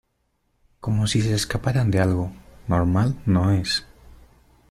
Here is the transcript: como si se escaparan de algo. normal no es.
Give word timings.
como 0.79 1.05
si 1.05 1.21
se 1.21 1.35
escaparan 1.35 1.91
de 1.91 1.99
algo. 1.99 2.33
normal 2.67 3.21
no 3.27 3.51
es. 3.51 3.85